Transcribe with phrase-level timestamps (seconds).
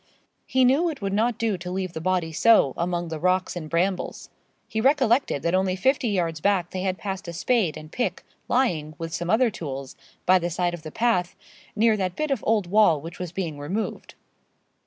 [0.47, 3.69] He knew it would not do to leave the body so, among the rocks and
[3.69, 4.31] brambles.
[4.67, 8.95] He recollected that only fifty yards back they had passed a spade and pick, lying,
[8.97, 9.95] with some other tools,
[10.25, 11.35] by the side of the path,
[11.75, 14.15] near that bit of old wall which was being removed.